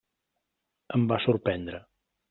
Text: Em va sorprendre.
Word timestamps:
Em 0.99 1.05
va 1.13 1.21
sorprendre. 1.29 1.87